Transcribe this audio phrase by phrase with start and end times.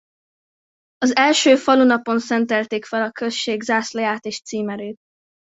[0.97, 4.97] Az első falunapon szentelték fel a község zászlaját és címerét.